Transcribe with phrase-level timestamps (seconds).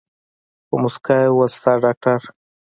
[0.67, 2.21] په موسکا يې وويل ستا ډاکتر.